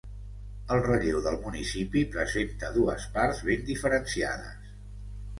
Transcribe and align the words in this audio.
El 0.75 0.79
relleu 0.85 1.17
del 1.25 1.35
municipi 1.41 2.01
presenta 2.15 2.71
dues 2.77 3.05
parts 3.17 3.43
bé 3.49 3.59
diferenciades. 3.69 4.73